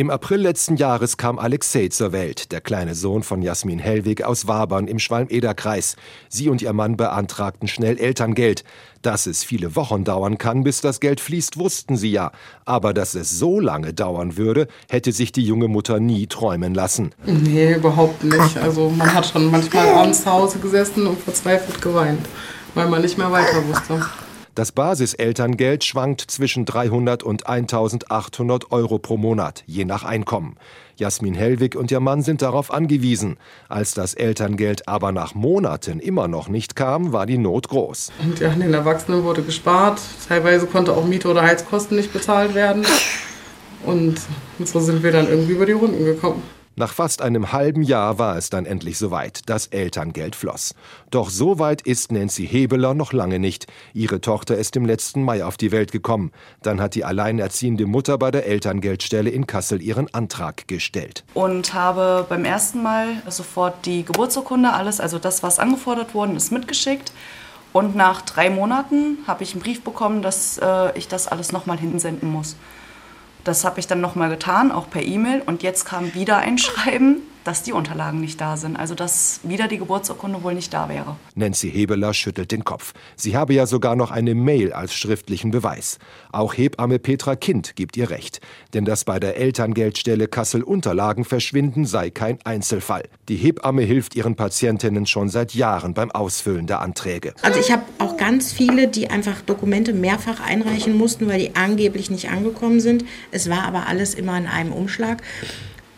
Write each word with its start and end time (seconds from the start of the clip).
Im 0.00 0.10
April 0.10 0.42
letzten 0.42 0.76
Jahres 0.76 1.16
kam 1.16 1.40
Alexei 1.40 1.88
zur 1.88 2.12
Welt, 2.12 2.52
der 2.52 2.60
kleine 2.60 2.94
Sohn 2.94 3.24
von 3.24 3.42
Jasmin 3.42 3.80
Hellwig 3.80 4.22
aus 4.22 4.46
Wabern 4.46 4.86
im 4.86 5.00
Schwalm-Eder-Kreis. 5.00 5.96
Sie 6.28 6.48
und 6.48 6.62
ihr 6.62 6.72
Mann 6.72 6.96
beantragten 6.96 7.66
schnell 7.66 7.98
Elterngeld. 7.98 8.62
Dass 9.02 9.26
es 9.26 9.42
viele 9.42 9.74
Wochen 9.74 10.04
dauern 10.04 10.38
kann, 10.38 10.62
bis 10.62 10.80
das 10.80 11.00
Geld 11.00 11.18
fließt, 11.18 11.58
wussten 11.58 11.96
sie 11.96 12.12
ja. 12.12 12.30
Aber 12.64 12.94
dass 12.94 13.16
es 13.16 13.40
so 13.40 13.58
lange 13.58 13.92
dauern 13.92 14.36
würde, 14.36 14.68
hätte 14.88 15.10
sich 15.10 15.32
die 15.32 15.42
junge 15.42 15.66
Mutter 15.66 15.98
nie 15.98 16.28
träumen 16.28 16.74
lassen. 16.74 17.10
Nee, 17.26 17.74
überhaupt 17.74 18.22
nicht. 18.22 18.56
Also 18.56 18.90
man 18.90 19.12
hat 19.12 19.26
schon 19.26 19.50
manchmal 19.50 19.88
abends 19.88 20.22
zu 20.22 20.30
Hause 20.30 20.60
gesessen 20.60 21.08
und 21.08 21.18
verzweifelt 21.18 21.82
geweint, 21.82 22.24
weil 22.74 22.86
man 22.88 23.02
nicht 23.02 23.18
mehr 23.18 23.32
weiter 23.32 23.66
wusste. 23.66 24.00
Das 24.58 24.72
Basiselterngeld 24.72 25.84
schwankt 25.84 26.20
zwischen 26.20 26.64
300 26.64 27.22
und 27.22 27.46
1800 27.46 28.72
Euro 28.72 28.98
pro 28.98 29.16
Monat, 29.16 29.62
je 29.66 29.84
nach 29.84 30.02
Einkommen. 30.02 30.56
Jasmin 30.96 31.34
Hellwig 31.34 31.76
und 31.76 31.92
ihr 31.92 32.00
Mann 32.00 32.22
sind 32.22 32.42
darauf 32.42 32.72
angewiesen. 32.74 33.36
Als 33.68 33.94
das 33.94 34.14
Elterngeld 34.14 34.88
aber 34.88 35.12
nach 35.12 35.36
Monaten 35.36 36.00
immer 36.00 36.26
noch 36.26 36.48
nicht 36.48 36.74
kam, 36.74 37.12
war 37.12 37.24
die 37.24 37.38
Not 37.38 37.68
groß. 37.68 38.10
Und 38.20 38.40
ja, 38.40 38.48
den 38.48 38.74
Erwachsenen 38.74 39.22
wurde 39.22 39.42
gespart. 39.42 40.00
Teilweise 40.26 40.66
konnte 40.66 40.92
auch 40.92 41.04
Miete 41.04 41.28
oder 41.28 41.42
Heizkosten 41.42 41.96
nicht 41.96 42.12
bezahlt 42.12 42.56
werden. 42.56 42.84
Und 43.86 44.20
so 44.64 44.80
sind 44.80 45.04
wir 45.04 45.12
dann 45.12 45.28
irgendwie 45.28 45.52
über 45.52 45.66
die 45.66 45.72
Runden 45.72 46.04
gekommen. 46.04 46.42
Nach 46.78 46.92
fast 46.92 47.22
einem 47.22 47.50
halben 47.50 47.82
Jahr 47.82 48.20
war 48.20 48.36
es 48.36 48.50
dann 48.50 48.64
endlich 48.64 48.98
soweit. 48.98 49.40
Das 49.46 49.66
Elterngeld 49.66 50.36
floss. 50.36 50.76
Doch 51.10 51.28
so 51.28 51.58
weit 51.58 51.82
ist 51.82 52.12
Nancy 52.12 52.46
Hebeler 52.46 52.94
noch 52.94 53.12
lange 53.12 53.40
nicht. 53.40 53.66
Ihre 53.94 54.20
Tochter 54.20 54.56
ist 54.56 54.76
im 54.76 54.86
letzten 54.86 55.24
Mai 55.24 55.44
auf 55.44 55.56
die 55.56 55.72
Welt 55.72 55.90
gekommen. 55.90 56.30
Dann 56.62 56.80
hat 56.80 56.94
die 56.94 57.04
alleinerziehende 57.04 57.86
Mutter 57.86 58.16
bei 58.16 58.30
der 58.30 58.46
Elterngeldstelle 58.46 59.28
in 59.28 59.48
Kassel 59.48 59.82
ihren 59.82 60.14
Antrag 60.14 60.68
gestellt. 60.68 61.24
Und 61.34 61.74
habe 61.74 62.24
beim 62.28 62.44
ersten 62.44 62.80
Mal 62.80 63.08
sofort 63.28 63.84
die 63.84 64.04
Geburtsurkunde, 64.04 64.72
alles, 64.72 65.00
also 65.00 65.18
das, 65.18 65.42
was 65.42 65.58
angefordert 65.58 66.14
worden 66.14 66.36
ist, 66.36 66.52
mitgeschickt. 66.52 67.10
Und 67.72 67.96
nach 67.96 68.22
drei 68.22 68.50
Monaten 68.50 69.18
habe 69.26 69.42
ich 69.42 69.52
einen 69.52 69.62
Brief 69.62 69.82
bekommen, 69.82 70.22
dass 70.22 70.58
äh, 70.58 70.96
ich 70.96 71.08
das 71.08 71.26
alles 71.26 71.50
nochmal 71.50 71.78
hinsenden 71.78 72.30
muss. 72.30 72.54
Das 73.48 73.64
habe 73.64 73.80
ich 73.80 73.86
dann 73.86 74.02
nochmal 74.02 74.28
getan, 74.28 74.70
auch 74.70 74.90
per 74.90 75.02
E-Mail. 75.02 75.40
Und 75.46 75.62
jetzt 75.62 75.86
kam 75.86 76.12
wieder 76.12 76.36
ein 76.36 76.58
Schreiben, 76.58 77.22
dass 77.48 77.62
die 77.62 77.72
Unterlagen 77.72 78.20
nicht 78.20 78.42
da 78.42 78.58
sind. 78.58 78.76
Also 78.76 78.94
dass 78.94 79.40
wieder 79.42 79.68
die 79.68 79.78
Geburtsurkunde 79.78 80.42
wohl 80.42 80.52
nicht 80.52 80.74
da 80.74 80.90
wäre. 80.90 81.16
Nancy 81.34 81.70
Hebeler 81.70 82.12
schüttelt 82.12 82.52
den 82.52 82.62
Kopf. 82.62 82.92
Sie 83.16 83.38
habe 83.38 83.54
ja 83.54 83.64
sogar 83.64 83.96
noch 83.96 84.10
eine 84.10 84.34
Mail 84.34 84.74
als 84.74 84.94
schriftlichen 84.94 85.50
Beweis. 85.50 85.98
Auch 86.30 86.52
Hebamme 86.52 86.98
Petra 86.98 87.36
Kind 87.36 87.74
gibt 87.74 87.96
ihr 87.96 88.10
recht. 88.10 88.42
Denn 88.74 88.84
dass 88.84 89.04
bei 89.04 89.18
der 89.18 89.38
Elterngeldstelle 89.38 90.28
Kassel 90.28 90.62
Unterlagen 90.62 91.24
verschwinden, 91.24 91.86
sei 91.86 92.10
kein 92.10 92.38
Einzelfall. 92.44 93.08
Die 93.30 93.36
Hebamme 93.36 93.80
hilft 93.80 94.14
ihren 94.14 94.36
Patientinnen 94.36 95.06
schon 95.06 95.30
seit 95.30 95.54
Jahren 95.54 95.94
beim 95.94 96.10
Ausfüllen 96.10 96.66
der 96.66 96.82
Anträge. 96.82 97.32
Also 97.40 97.60
ich 97.60 97.72
habe 97.72 97.84
auch 97.96 98.18
ganz 98.18 98.52
viele, 98.52 98.88
die 98.88 99.08
einfach 99.08 99.40
Dokumente 99.40 99.94
mehrfach 99.94 100.40
einreichen 100.40 100.98
mussten, 100.98 101.26
weil 101.28 101.38
die 101.38 101.56
angeblich 101.56 102.10
nicht 102.10 102.28
angekommen 102.28 102.80
sind. 102.80 103.06
Es 103.30 103.48
war 103.48 103.64
aber 103.64 103.86
alles 103.86 104.12
immer 104.12 104.36
in 104.36 104.46
einem 104.46 104.74
Umschlag 104.74 105.22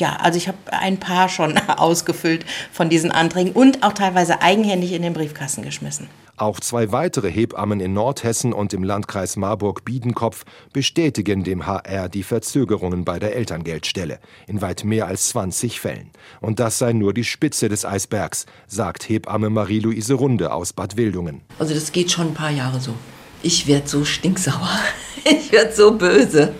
ja, 0.00 0.16
also 0.16 0.36
ich 0.36 0.48
habe 0.48 0.58
ein 0.70 0.98
paar 0.98 1.28
schon 1.28 1.56
ausgefüllt 1.68 2.44
von 2.72 2.88
diesen 2.88 3.10
Anträgen 3.10 3.52
und 3.52 3.82
auch 3.82 3.92
teilweise 3.92 4.42
eigenhändig 4.42 4.92
in 4.92 5.02
den 5.02 5.12
Briefkasten 5.12 5.62
geschmissen. 5.62 6.08
Auch 6.38 6.60
zwei 6.60 6.92
weitere 6.92 7.30
Hebammen 7.30 7.80
in 7.80 7.94
Nordhessen 7.94 8.52
und 8.52 8.74
im 8.74 8.84
Landkreis 8.84 9.36
Marburg-Biedenkopf 9.36 10.44
bestätigen 10.70 11.44
dem 11.44 11.66
HR 11.66 12.10
die 12.10 12.22
Verzögerungen 12.22 13.06
bei 13.06 13.18
der 13.18 13.34
Elterngeldstelle 13.34 14.18
in 14.46 14.60
weit 14.60 14.84
mehr 14.84 15.06
als 15.06 15.30
20 15.30 15.80
Fällen. 15.80 16.10
Und 16.42 16.60
das 16.60 16.78
sei 16.78 16.92
nur 16.92 17.14
die 17.14 17.24
Spitze 17.24 17.70
des 17.70 17.86
Eisbergs, 17.86 18.44
sagt 18.66 19.08
Hebamme 19.08 19.48
Marie-Louise 19.48 20.12
Runde 20.12 20.52
aus 20.52 20.74
Bad 20.74 20.98
Wildungen. 20.98 21.40
Also 21.58 21.72
das 21.72 21.90
geht 21.90 22.10
schon 22.10 22.28
ein 22.28 22.34
paar 22.34 22.50
Jahre 22.50 22.80
so. 22.80 22.94
Ich 23.42 23.66
werde 23.66 23.88
so 23.88 24.04
stinksauer. 24.04 24.68
Ich 25.28 25.50
werde 25.50 25.74
so 25.74 25.98
böse 25.98 26.54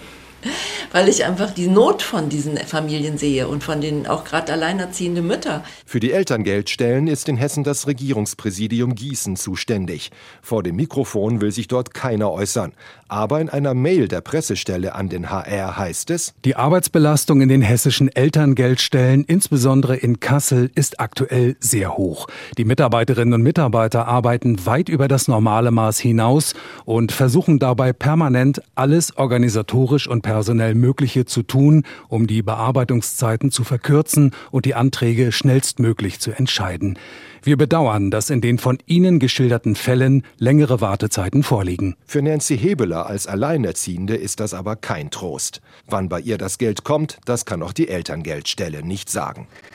weil 0.96 1.10
ich 1.10 1.26
einfach 1.26 1.50
die 1.50 1.68
Not 1.68 2.00
von 2.00 2.30
diesen 2.30 2.56
Familien 2.56 3.18
sehe 3.18 3.48
und 3.48 3.62
von 3.62 3.82
den 3.82 4.06
auch 4.06 4.24
gerade 4.24 4.50
alleinerziehenden 4.54 5.26
Müttern. 5.26 5.60
Für 5.84 6.00
die 6.00 6.10
Elterngeldstellen 6.10 7.06
ist 7.06 7.28
in 7.28 7.36
Hessen 7.36 7.64
das 7.64 7.86
Regierungspräsidium 7.86 8.94
Gießen 8.94 9.36
zuständig. 9.36 10.10
Vor 10.40 10.62
dem 10.62 10.76
Mikrofon 10.76 11.42
will 11.42 11.52
sich 11.52 11.68
dort 11.68 11.92
keiner 11.92 12.32
äußern. 12.32 12.72
Aber 13.08 13.42
in 13.42 13.50
einer 13.50 13.74
Mail 13.74 14.08
der 14.08 14.22
Pressestelle 14.22 14.94
an 14.94 15.10
den 15.10 15.30
HR 15.30 15.76
heißt 15.76 16.10
es, 16.10 16.32
die 16.44 16.56
Arbeitsbelastung 16.56 17.42
in 17.42 17.50
den 17.50 17.60
hessischen 17.60 18.08
Elterngeldstellen, 18.08 19.24
insbesondere 19.24 19.96
in 19.96 20.18
Kassel, 20.18 20.70
ist 20.74 20.98
aktuell 20.98 21.56
sehr 21.60 21.96
hoch. 21.96 22.26
Die 22.56 22.64
Mitarbeiterinnen 22.64 23.34
und 23.34 23.42
Mitarbeiter 23.42 24.08
arbeiten 24.08 24.64
weit 24.64 24.88
über 24.88 25.08
das 25.08 25.28
normale 25.28 25.70
Maß 25.70 25.98
hinaus 25.98 26.54
und 26.84 27.12
versuchen 27.12 27.58
dabei 27.58 27.92
permanent 27.92 28.62
alles 28.74 29.16
organisatorisch 29.18 30.08
und 30.08 30.22
personell 30.22 30.74
Mögliche 30.86 31.24
zu 31.24 31.42
tun, 31.42 31.82
um 32.08 32.28
die 32.28 32.42
Bearbeitungszeiten 32.42 33.50
zu 33.50 33.64
verkürzen 33.64 34.30
und 34.52 34.66
die 34.66 34.76
Anträge 34.76 35.32
schnellstmöglich 35.32 36.20
zu 36.20 36.30
entscheiden. 36.30 36.96
Wir 37.42 37.56
bedauern, 37.56 38.10
dass 38.10 38.30
in 38.30 38.40
den 38.40 38.58
von 38.58 38.78
Ihnen 38.86 39.18
geschilderten 39.18 39.76
Fällen 39.76 40.22
längere 40.38 40.80
Wartezeiten 40.80 41.42
vorliegen. 41.42 41.96
Für 42.04 42.22
Nancy 42.22 42.58
Hebeler 42.58 43.06
als 43.06 43.26
Alleinerziehende 43.26 44.16
ist 44.16 44.40
das 44.40 44.54
aber 44.54 44.76
kein 44.76 45.10
Trost. 45.10 45.60
Wann 45.86 46.08
bei 46.08 46.20
ihr 46.20 46.38
das 46.38 46.58
Geld 46.58 46.84
kommt, 46.84 47.18
das 47.24 47.44
kann 47.44 47.62
auch 47.62 47.72
die 47.72 47.88
Elterngeldstelle 47.88 48.84
nicht 48.84 49.10
sagen. 49.10 49.48